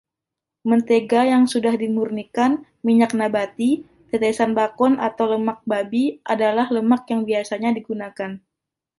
Mentega 0.71 1.21
yang 1.33 1.43
sudah 1.53 1.73
dimurnikan, 1.83 2.51
minyak 2.87 3.11
nabati, 3.19 3.71
tetesan 4.09 4.51
bakon 4.59 4.93
atau 5.07 5.25
lemak 5.37 5.59
babi 5.71 6.03
adalah 6.33 6.67
lemak 6.75 7.01
yang 7.13 7.21
biasa 7.29 7.53
digunakan. 7.77 8.31